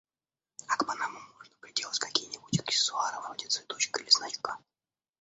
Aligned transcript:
А 0.67 0.77
к 0.77 0.85
панамам 0.87 1.21
можно 1.33 1.55
приделать 1.57 1.99
какие-нибудь 1.99 2.59
аксессуары, 2.59 3.21
вроде 3.21 3.45
цветочка 3.45 3.99
или 4.01 4.09
значка? 4.09 4.57